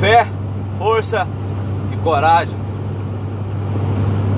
[0.00, 0.24] Fé,
[0.78, 1.26] força
[1.92, 2.54] e coragem.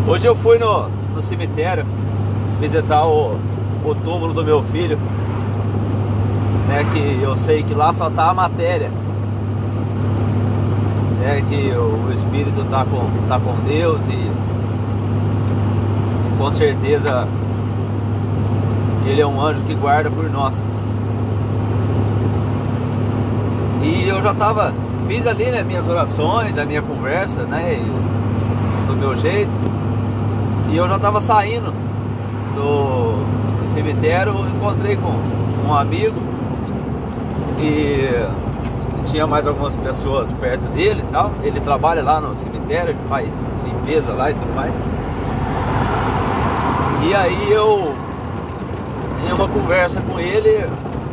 [0.08, 1.84] Hoje eu fui no, no cemitério
[2.58, 3.38] visitar o,
[3.84, 4.98] o túmulo do meu filho.
[6.66, 8.88] Né, que eu sei que lá só tá a matéria.
[11.20, 14.30] Né, que o, o espírito tá com, tá com Deus e
[16.38, 17.28] com certeza
[19.04, 20.54] ele é um anjo que guarda por nós.
[23.82, 24.72] E eu já tava,
[25.10, 27.82] fiz ali né, minhas orações, a minha conversa, né?
[28.86, 29.50] Do meu jeito.
[30.70, 31.74] E eu já tava saindo
[32.54, 35.12] do, do cemitério, encontrei com
[35.68, 36.14] um amigo
[37.58, 38.08] e
[39.04, 41.32] tinha mais algumas pessoas perto dele e tal.
[41.42, 43.28] Ele trabalha lá no cemitério, faz
[43.64, 44.72] limpeza lá e tudo mais.
[47.02, 47.92] E aí eu,
[49.28, 50.64] em uma conversa com ele,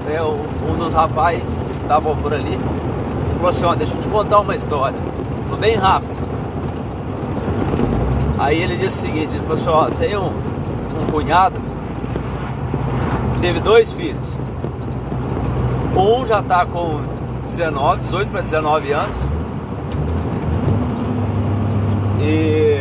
[0.08, 2.60] é, um dos rapazes que estavam por ali,
[3.38, 4.98] falou assim, ó, deixa eu te contar uma história.
[5.50, 6.18] Foi bem rápido.
[8.40, 11.68] Aí ele disse o seguinte, ele falou assim, ó, tem um, um cunhado
[13.42, 14.26] teve dois filhos.
[15.96, 17.02] Um já está com
[17.44, 19.18] 19, 18 para 19 anos.
[22.20, 22.78] E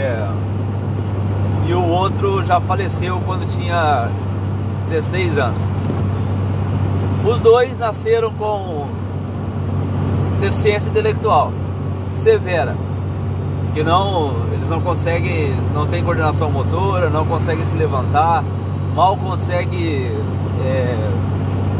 [1.68, 4.08] e o outro já faleceu quando tinha
[4.88, 5.62] 16 anos.
[7.24, 8.86] Os dois nasceram com
[10.40, 11.52] deficiência intelectual
[12.14, 12.74] severa,
[13.74, 18.42] que não eles não conseguem, não tem coordenação motora, não conseguem se levantar,
[18.94, 20.10] mal conseguem
[20.64, 21.10] é,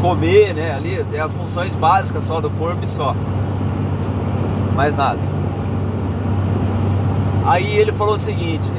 [0.01, 0.75] comer, né?
[0.75, 3.15] Ali tem as funções básicas só do corpo e só,
[4.75, 5.19] mais nada.
[7.45, 8.69] Aí ele falou o seguinte: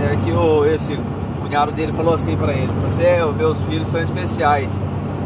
[0.00, 0.98] é que o, esse
[1.40, 4.78] cunhado dele falou assim para ele, você, é, os meus filhos são especiais.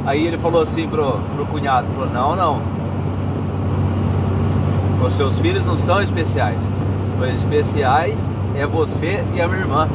[0.04, 2.81] Aí ele falou assim pro, pro cunhado, falou, não, não.
[5.04, 6.60] Os seus filhos não são especiais.
[7.20, 8.18] Os especiais
[8.54, 9.88] é você e a minha irmã.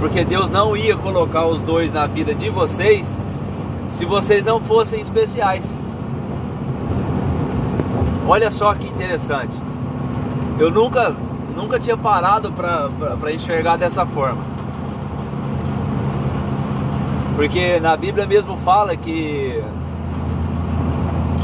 [0.00, 3.08] Porque Deus não ia colocar os dois na vida de vocês
[3.90, 5.74] se vocês não fossem especiais.
[8.26, 9.56] Olha só que interessante.
[10.58, 11.14] Eu nunca
[11.56, 14.42] nunca tinha parado para enxergar dessa forma.
[17.36, 19.62] Porque na Bíblia mesmo fala que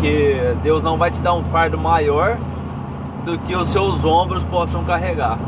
[0.01, 2.37] que Deus não vai te dar um fardo maior
[3.25, 5.39] do que os seus ombros possam carregar.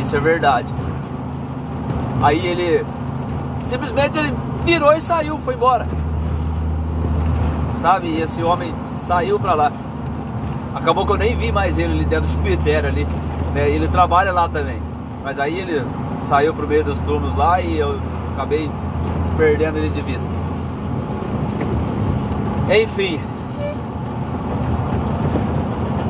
[0.00, 0.72] Isso é verdade.
[2.22, 2.84] Aí ele
[3.64, 4.32] simplesmente ele
[4.64, 5.86] virou e saiu, foi embora.
[7.80, 8.08] Sabe?
[8.08, 9.72] E esse homem saiu para lá.
[10.74, 13.06] Acabou que eu nem vi mais ele ali dentro do cemitério ali.
[13.52, 13.68] Né?
[13.68, 14.80] Ele trabalha lá também.
[15.22, 15.84] Mas aí ele
[16.22, 17.98] saiu pro meio dos túmulos lá e eu
[18.34, 18.70] acabei
[19.36, 20.33] perdendo ele de vista.
[22.70, 23.20] Enfim.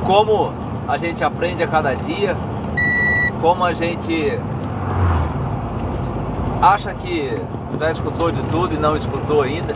[0.07, 0.53] Como
[0.87, 2.37] a gente aprende a cada dia,
[3.41, 4.39] como a gente
[6.63, 7.41] acha que
[7.79, 9.75] já escutou de tudo e não escutou ainda.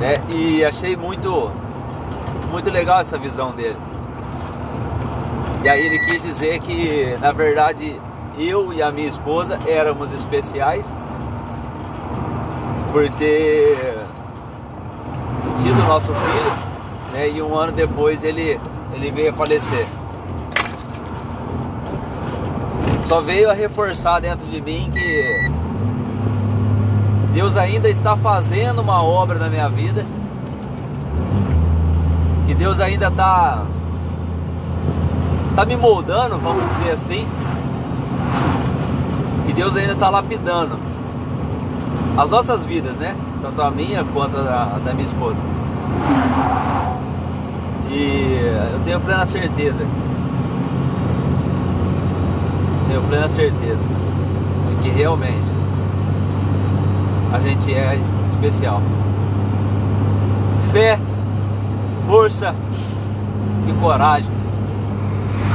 [0.00, 0.16] Né?
[0.28, 1.50] E achei muito,
[2.50, 3.76] muito legal essa visão dele.
[5.64, 8.00] E aí ele quis dizer que, na verdade,
[8.38, 10.94] eu e a minha esposa éramos especiais
[12.92, 13.96] por ter
[15.56, 16.52] tido nosso filho,
[17.12, 17.30] né?
[17.30, 18.60] E um ano depois ele,
[18.92, 19.86] ele veio a falecer.
[23.06, 25.50] Só veio a reforçar dentro de mim que
[27.32, 30.04] Deus ainda está fazendo uma obra na minha vida.
[32.46, 33.64] Que Deus ainda está
[35.56, 37.26] tá me moldando, vamos dizer assim.
[39.46, 40.91] Que Deus ainda está lapidando
[42.16, 43.16] as nossas vidas, né?
[43.40, 45.38] Tanto a minha quanto a da, minha esposa.
[47.90, 48.40] E
[48.72, 49.86] eu tenho plena certeza.
[52.88, 53.82] Tenho plena certeza
[54.68, 55.50] de que realmente
[57.32, 57.98] a gente é
[58.30, 58.80] especial.
[60.72, 60.98] Fé,
[62.06, 62.54] força
[63.68, 64.41] e coragem